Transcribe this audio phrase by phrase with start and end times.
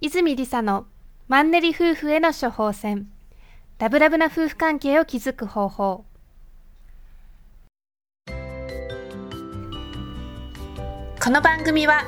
[0.00, 0.86] 泉理沙の
[1.26, 3.08] マンネリ夫婦への処方箋。
[3.80, 6.04] ラブラブな夫婦関係を築く方法。
[11.20, 12.04] この番組は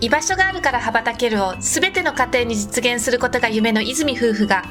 [0.00, 4.64] 居場所があるから羽ばたけるをすべての家庭に実現することが夢の泉夫婦が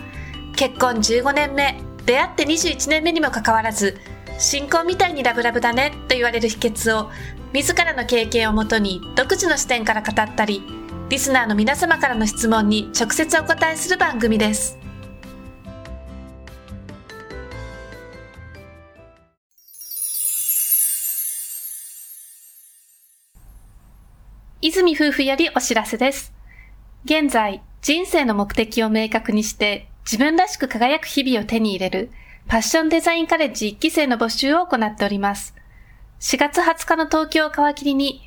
[0.55, 3.99] 結婚15年目出会って21年目にもかかわらず
[4.39, 7.11] 新婚みたいにラブラブだねと言われる秘訣を
[7.53, 10.82] 自らの経験をもとに独自の視点から語ったり
[11.13, 14.79] リスナーの皆様からの質問に直接お答えする番組です
[24.63, 26.33] 泉夫婦よりお知らせです
[27.05, 32.09] 現在人生の目的を明確にして自分らしく輝く日々を手に入れる
[32.47, 35.53] パッションデザインカレッジ1期生の募集を行っております。
[36.21, 38.21] 4月20日の東京を皮切りに、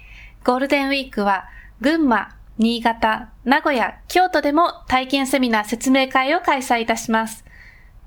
[0.45, 1.47] ゴールデンウィークは
[1.81, 7.45] 群馬、新潟、名古屋、京都でも体験セミナー説明会を開催いたします。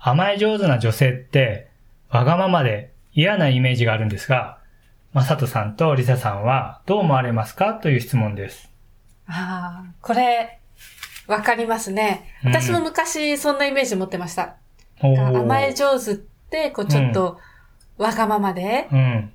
[0.00, 1.68] 甘え上手な女性って
[2.08, 4.56] わがままで嫌なイメージがあるんですが、
[5.12, 7.74] 正人さんとりささんはどう思われますか？
[7.74, 8.70] という質問です。
[9.26, 10.60] ああ、これ、
[11.26, 12.24] わかりますね。
[12.42, 14.56] 私も昔そんなイメージ持ってました。
[15.02, 17.38] うん、甘え上手って、こうちょっと
[17.98, 19.30] わがままで、うん、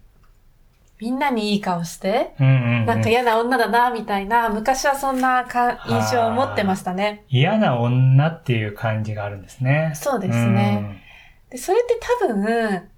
[1.00, 7.24] みんなにいい顔して、うんうんうん、なんか嫌な女だな、みたいな、昔はそんなか印象を持ってましたね。
[7.30, 9.94] 嫌な女っていう感じがあるんですね。
[9.96, 11.04] そうですね。
[11.50, 12.90] でそれって多分、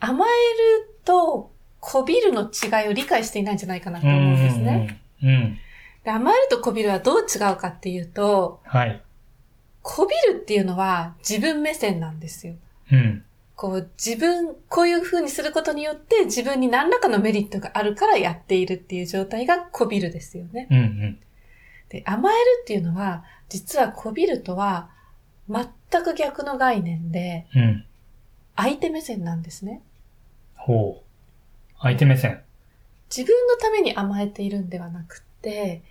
[0.00, 4.98] 甘えると、こびるの違いを理解していないんじゃないかなと思うんですね。
[5.22, 5.58] うん、うんうん
[6.04, 9.02] で甘えるとこびるはどう違うかっていうと、はい。
[9.82, 12.54] こびるっていうのは自分目線なんですよ。
[12.92, 13.24] うん。
[13.60, 20.66] こう自分、こういう風にすることによって自分に何らかのメリットがあるからやっているっていう状態がこびるですよね。
[20.70, 21.18] うんうん。
[21.90, 24.88] で、甘えるっていうのは、実はこびるとは
[25.46, 25.68] 全
[26.02, 27.84] く逆の概念で、うん。
[28.56, 29.82] 相手目線なんですね。
[30.54, 31.76] ほう。
[31.82, 32.40] 相手目線。
[33.14, 35.82] 自分のために甘えているんではなくて、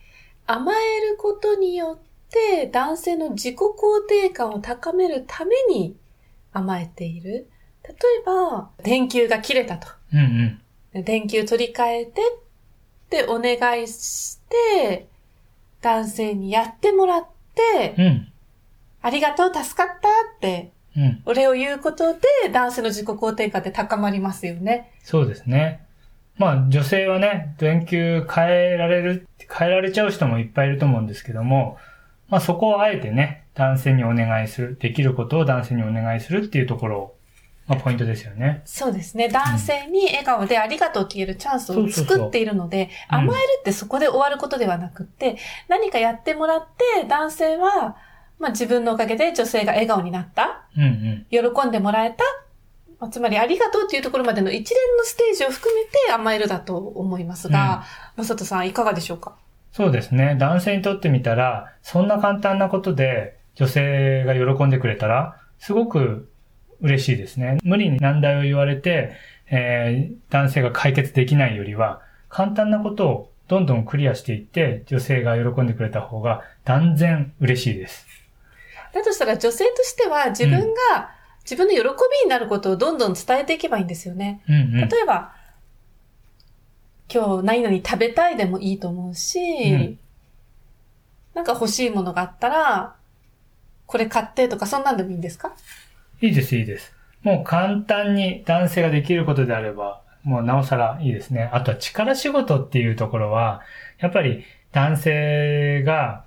[0.47, 5.95] 甘えることによって男性の自己肯定感を高めるために
[6.51, 7.47] 甘えている。
[7.89, 9.87] 例えば、電球が切れたと。
[10.13, 10.59] うん
[10.93, 15.07] うん、電球取り替えてってお願いして、
[15.81, 18.31] 男性にやってもらって、うん、
[19.01, 22.19] ありがとう、助かったって、うん、お礼を言うことで
[22.51, 24.91] 男性の自己肯定感って高まりますよね。
[25.03, 25.85] そうですね。
[26.37, 31.77] まあ女性はね、電球変えられる、変えられちゃう人もいっぱいいると思うんですけども、
[32.29, 37.13] まあそこをあえてね、男性にお願いする、できることを男性にお願いするっていうところ
[37.69, 38.63] まあ、ポイントですよね。
[38.65, 39.29] そうですね。
[39.29, 45.37] 男性に笑顔でありがとうって言えるチャンスを作っているので、甘えるってそこで終わることではなくって、
[45.67, 47.95] 何かやってもらって、男性は、
[48.39, 50.63] まあ自分のおかげで女性が笑顔になった。
[50.75, 52.23] うんうん、喜んでもらえた。
[52.99, 57.83] まあ、つまりありがとうっていうところまでの一連のステージを含めて甘えるだと思いますが、
[58.17, 59.35] まさとさんいかがでしょうか？
[59.71, 60.35] そうですね。
[60.39, 66.28] 男性にとってみたら、そんな簡単なことで女性が喜んでくれたら、すごく
[66.81, 67.59] 嬉しいですね。
[67.63, 69.13] 無理に難題を言われて、
[69.51, 78.05] えー、男性が解決できないよりは、簡単なことをどんどんクリアしていって、女性が喜んでくれた方が断然嬉しいです。
[78.93, 80.59] だとしたら女性としては自分
[80.91, 81.11] が
[81.43, 84.41] 自分の喜びになることをどんどん伝えていけばいいんですよね。
[84.47, 85.33] うんうん、例えば、
[87.11, 89.99] 今日何々食べたいでもいいと思うし、うん、
[91.33, 92.95] なんか欲しいものがあったら、
[93.87, 95.53] これ買ってとかそんなんでもいいんですか？
[96.21, 96.93] いいです、いいです。
[97.23, 101.49] もう簡単に男性ができることであれば、もうなおさらいいですね。
[101.53, 103.61] あとは力仕事っていうところは、
[103.99, 106.25] やっぱり男性が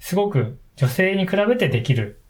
[0.00, 2.20] すごく女性に比べてできる、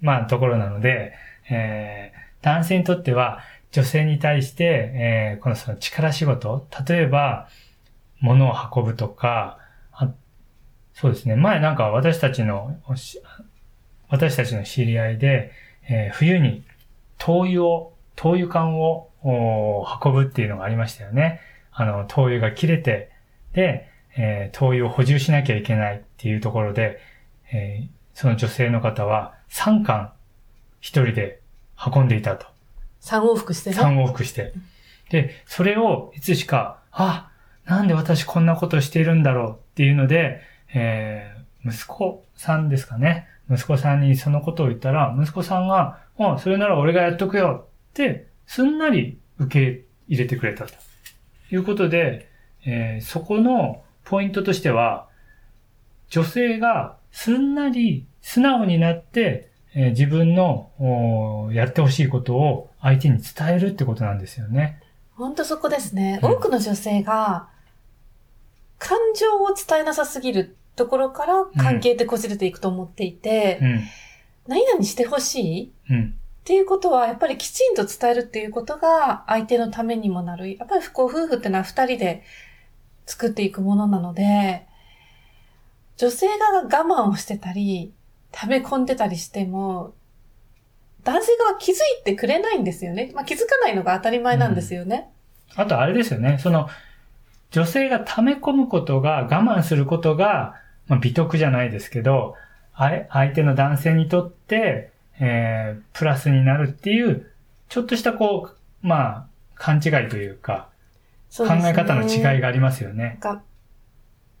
[0.00, 1.12] まあところなので、
[1.48, 3.40] えー、男性にとっては
[3.72, 4.64] 女性に対して、
[4.94, 7.48] えー、このその力仕事、例えば、
[8.20, 9.58] 物を運ぶとか、
[10.92, 11.36] そうですね。
[11.36, 12.76] 前なんか私たちの、
[14.08, 15.52] 私たちの知り合いで、
[15.90, 16.64] えー、冬に
[17.18, 21.40] 灯油を、灯油管を運ぶっていうのがありましたよね。
[21.72, 23.10] あの、灯油が切れて、
[23.52, 26.98] で、えー、灯油を補充しなきゃいけないっていうところで、
[27.52, 30.12] えー、その女性の方は3巻
[30.80, 31.40] 一人で
[31.94, 32.46] 運んでいたと。
[33.02, 33.76] 3往復してね。
[33.76, 34.52] 3往復して。
[35.10, 37.30] で、それをいつしか、あ、
[37.64, 40.40] なんで私こんなことしているんだろうっていうので、
[40.74, 43.26] えー、息子さんですかね。
[43.50, 50.74] 息子さんにそのことを言ったら、息子さんが、あ、それなら俺がやっとくよって、すんなり受け入れてくれたと
[51.50, 52.28] いうことで、
[52.64, 55.08] えーそこのポイントとしては、
[56.08, 64.80] 女性がすんなり素直になって、えー自分のおやってほしいことを相手に伝えるってことなんですよね。
[65.16, 66.18] 本当そこですね。
[66.22, 67.48] うん多くの女性が、
[68.78, 73.80] 感情を伝えなさすぎるところから関係ってこじれていくと思っていて、うん。
[74.46, 76.14] 何々してほしいうん。
[76.40, 80.56] っていうことは、やっぱりきちんと伝えるっていうことが相手のためにもなる。
[80.56, 82.22] やっぱりこう夫婦ってのは二人で
[83.04, 84.66] 作っていくものなので、
[85.98, 87.92] 女性が我慢をしてたり、
[88.32, 89.92] 溜め込んでたりしても、
[91.04, 93.12] 男性側気づいてくれないんですよね。
[93.14, 95.10] まあ、気づかないのが当たり前なんですよね。
[95.56, 96.38] あとあれですよね。
[96.40, 96.70] その、
[97.50, 100.54] 女性が溜め込むことが、我慢することが、
[100.90, 102.34] まあ、美徳じゃないですけど、
[102.74, 104.90] 相手の男性にとって、
[105.20, 107.30] えー、プラスになるっていう、
[107.68, 110.68] ちょっとしたこう、まあ、勘違いというか、
[111.38, 113.18] うねえ方の違いがありますよね。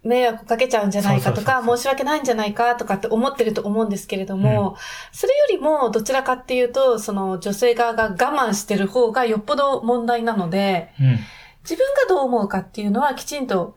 [0.02, 4.76] 迷惑かけちゃうんじゃないかとか、申し訳ないんじゃないかとかって思ってると思うんですけれども、
[5.12, 11.18] それよりもどちらかっていうと、その女性側が我慢してる方がよっぽど問題なので、うん。
[11.62, 13.76] 自分がどう思うかっていうのはきちんと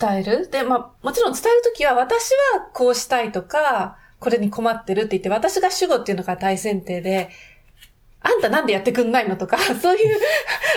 [0.00, 0.50] 伝える？
[0.50, 7.30] で、まあ、もちろん伝えるときは私はこうしたいとか、これに困ってるって言って、私が主語っていうのが大前提で、
[8.20, 10.18] あんたなんでやってくんないのとか、 そういう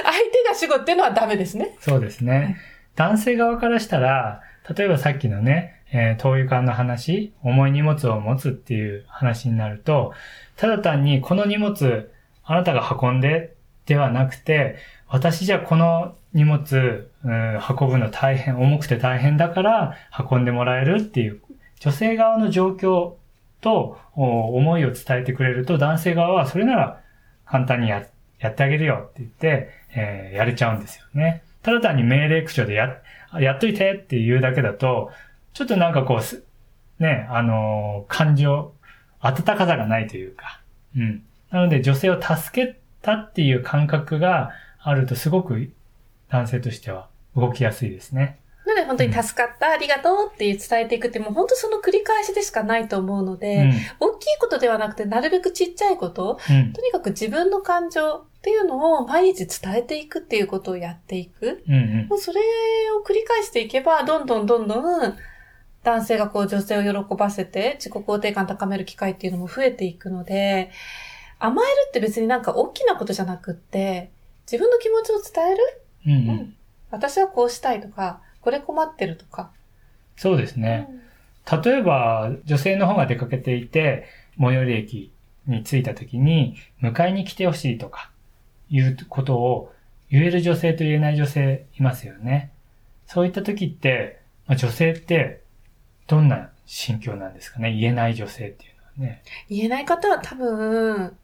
[0.04, 1.76] 相手が主語っていうのはダメですね。
[1.80, 2.58] そうですね。
[2.96, 4.42] 男性側からしたら、
[4.76, 10.14] 例えばさっきのね、えー灯油缶の話、重い荷物を持つっていう話になると、
[10.56, 12.12] ただ単にこの荷物、
[12.44, 13.56] あなたが運んで
[13.88, 14.76] ではなくて、
[15.08, 19.96] 私じゃこの荷物、うん運ぶの大変、重くて大変だから
[20.30, 21.42] 運んでもらえるっていう、
[21.80, 23.14] 女性側の状況
[23.62, 27.02] と思いを伝えてくれると、男性側はそれなら
[27.46, 28.06] 簡単にや
[28.40, 31.44] やってあげるよって言って、えーやれちゃうんですよね。
[31.62, 33.02] ただ単に命令口調でや、
[33.40, 35.12] やっといてって言うだけだと、
[35.54, 38.74] ちょっとなんかこう、ね、あのー感情、
[39.20, 40.62] 温かさがないというか、
[40.96, 41.24] うん。
[41.52, 45.72] なので女性を助けたっていう感覚があるとすごく
[46.30, 48.40] 男性としては動きやすいですね。
[48.66, 53.74] なので本当に助かった、ありがとうって伝えていくって、もう本当その繰り返しでしかないと思うのうで、ん。
[54.00, 56.74] 大きいことではなくて、なるべくちっちゃいこと、うん。
[56.74, 61.64] とにかく自分の感情っていうのを毎日伝えていくっていうことをやっていく。
[61.68, 62.08] うんうん。
[62.10, 62.42] もうそれ
[63.00, 65.18] を繰り返していけば、どんどんどんどん
[65.84, 70.70] 男性がこう女性を喜ばせて自己肯定感高める機会っていうのも増えていくので、
[71.40, 74.12] 甘えるって別になんか大きなことじゃなくって、
[74.46, 75.82] 自分の気持ちを伝える
[76.14, 76.32] うんう。
[76.32, 76.56] うんん
[76.92, 79.52] 私はこうしたいとか、これ困ってるとか。
[80.18, 80.88] そうですね。
[81.64, 84.06] 例えば、女性の方が出かけていて、
[84.40, 85.12] 最寄り駅
[85.46, 88.10] に着いた時に、迎えに来てほしいとか、
[88.70, 89.74] いうことを
[90.10, 92.52] 言える女性と言えない女性いますよね。
[93.06, 95.42] そういった時って、まあ、女性って、
[96.08, 97.72] どんな心境なんですかね？
[97.74, 99.22] 言えない女性っていうのはね。
[99.48, 101.16] 言えない方は多分、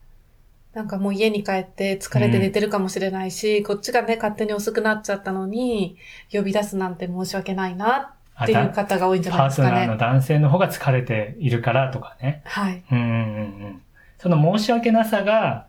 [0.76, 5.96] なんかもう家に帰って疲れて寝てるかもしれないし、こっちがね、勝手に遅くなっちゃったのに、
[6.34, 8.14] 呼び出すなんて申し訳ないな
[8.44, 10.00] っていう方が多いんじゃないですかパートナーのね。
[10.00, 12.42] 男性の方が疲れているからとかね。
[12.44, 12.84] はい。
[12.92, 13.20] うんうんうんう
[13.68, 13.82] ん。
[14.18, 15.68] その申し訳なさが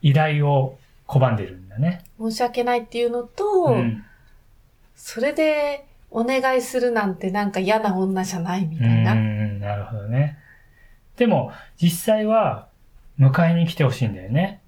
[0.00, 2.02] 依頼を拒んでるんだね。
[2.18, 4.06] 申し訳ないっていうのと、うん。
[4.96, 9.12] それでお願いするなんてなんか嫌な女じゃないみたいな。
[9.12, 10.38] うん、なるほどね。
[11.18, 12.68] でも、実際は、
[13.18, 14.62] 迎えに来てほしいんだよね。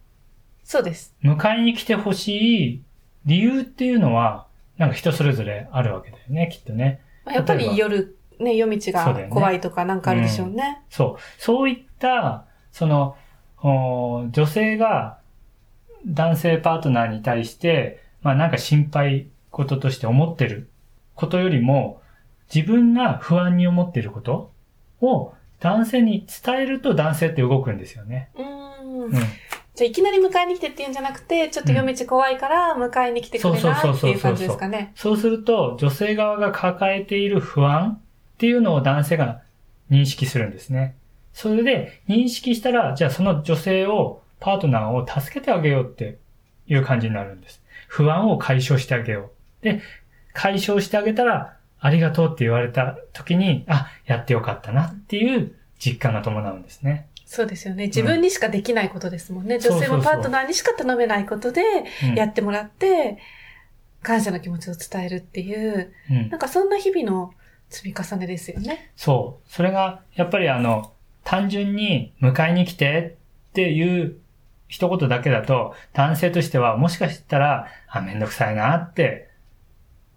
[0.65, 1.15] そうです。
[1.23, 2.83] 迎えに来てほしい
[3.25, 4.47] 理由っていうのは、
[4.79, 7.01] なんか人それぞれあるわけだよね、きっとね。
[7.25, 10.83] まあやっぱり夜、ね、夜道が怖いとかなんかあるでしょうね。
[10.91, 11.43] そう。
[11.43, 13.17] そういった、その、
[13.63, 15.19] お女性が
[16.07, 20.69] 男性パートナーに対して、まあなんか心配事として思ってる
[21.15, 22.03] ことよりも、
[22.55, 24.53] 自分が不安に思っていること
[25.01, 28.29] を男性に伝えると男性って動くんですよね。
[28.37, 29.03] うーん。
[29.05, 29.13] うん。
[29.13, 29.23] じゃ
[29.83, 34.93] あいきなり迎えに来てっていうんじゃなくて、ちょっと夜道怖いから迎えに来てくれなっていう感じですかね。
[34.95, 38.01] そうすると、女性側が抱えている不安
[38.37, 39.43] っていうのを男性が
[39.91, 40.97] 認識するんですね。
[41.35, 46.19] それで認識したら、じゃあその女性を、パートナーを助けてあげようって
[46.69, 47.63] いう感じになるんです。
[47.89, 49.31] 不安を解消してあげよ
[49.63, 49.65] う。
[49.65, 49.83] で、
[50.33, 57.09] 解消してあげたら、ありがとうって言われた時に、あ、やってよかったなっていう実感が伴うんですね。
[57.27, 57.87] そうですよね。
[57.87, 59.57] 自分にしかできないことですもんね。
[59.57, 61.63] ん女性もパートナーにしか頼めないことで、
[62.05, 63.19] うんやってもらって、
[64.03, 67.33] 感謝の気持ちを伝えるっていう、うんなんかそんな日々の
[67.69, 68.93] 積み重ねですよね。
[68.97, 69.51] そう。
[69.51, 70.93] それが、やっぱりあの、
[71.25, 73.17] 単純に迎えに来て
[73.51, 74.17] っていう
[74.69, 79.29] 一言だけだと、男性としてはもしかしたら、あ、めんどくさいなって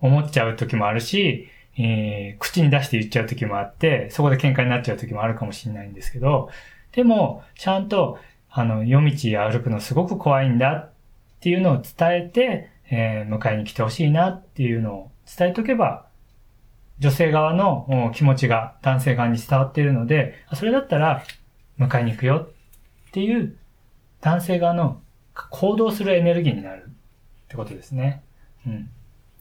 [0.02, 6.50] 思っちゃう時もあるし、えー口に出して言っちゃう時もあって、そこで喧嘩になっちゃう時もあるかもしれないんですけど、
[6.92, 8.18] でも、ちゃんと、
[8.50, 10.92] あの、夜道歩くのすごく怖いんだっ
[11.40, 16.08] ていうのを伝えて、えー迎えに来てほしいなっていうのを伝えとけば、
[17.00, 21.24] 女性側の気持ちが男性側に伝わっているので、それだったら
[21.80, 22.48] 迎えに行くよ
[23.10, 23.58] っていう
[24.22, 25.02] 男性側の
[25.34, 28.22] 行動するエネルギーになるってことですね。
[28.68, 28.90] うん。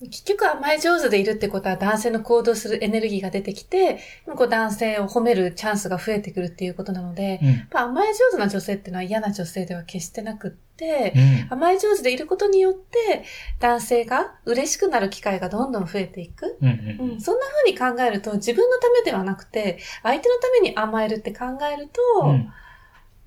[0.01, 3.99] 結局甘え上手でいるってことは男性の行動するエネルギーが出てきて、
[4.37, 7.69] こう男性を褒めるチャンスが増えてくるっていうことなので、うん。
[7.77, 11.19] 甘え上手な女性っていうのは嫌な女性では決してなくって、う
[11.51, 11.53] ん。
[11.53, 13.25] 甘え上手でいることによって、
[13.59, 16.59] 男性が嬉しくなる機会がどんどん増えていく。
[16.61, 16.69] うん。
[16.69, 17.21] う、うんん。
[17.21, 22.49] そんな風に考えると、自分のためではなくて、相手のために甘えるって考えると、うん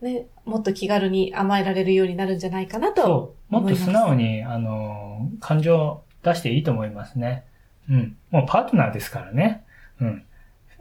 [0.01, 3.03] ね、もっと気軽に甘えられるようになるんじゃないかなと。
[3.03, 3.53] そう。
[3.53, 7.45] もっと素直に、あの、感情を出していいと思いますね。
[7.89, 8.17] うん。
[8.29, 9.63] もうパートナーですからね。
[9.99, 10.25] うん。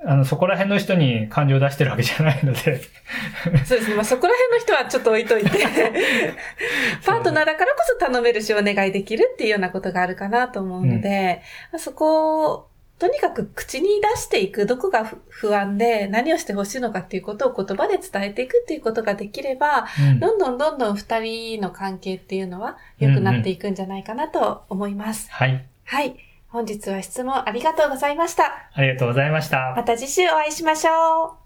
[0.03, 2.81] あの、そこら辺の人に感情を出してるわけじゃないので。
[3.67, 3.95] そうですね。
[3.97, 5.51] まあ、そこら辺の人はちょっと置いといて、
[7.05, 12.70] パートナーだからこそ頼めるしお願いできるっていうようなことがあるかなと思うので、まあそこを、
[13.01, 25.31] とにかく口に出していく、どこが不不安で何をしてほしいのかっていうことを言葉で伝えていくっていうことができれば、うんどんどんどんどん二人の関係っていうのは良くなっていくんじゃないかなと思います。
[25.33, 25.65] はい。
[25.85, 26.15] はい。
[26.49, 28.69] 本日は質問ありがとうございました。
[28.75, 29.73] ありがとうございました。
[29.75, 31.41] また次週お会いしましょう。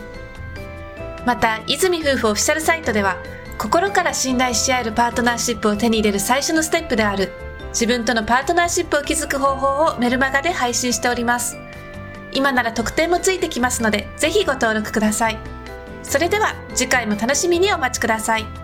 [1.25, 3.17] また、泉夫婦オフィシャルサイトでは、
[3.59, 7.31] 心から信頼し合えるパートナーシップを手に入れる最初のステップである、
[7.69, 11.62] 自分とのパートナーシップを築く方法をメルマガで配信しております。
[12.33, 15.39] 今なら特典もついてきますので、ぜひご登録ください。
[16.03, 18.62] それでは、次回も楽しみにお待ちください。